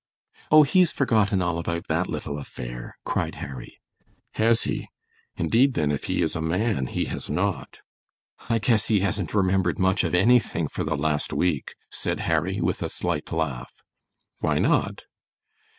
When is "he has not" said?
6.87-7.81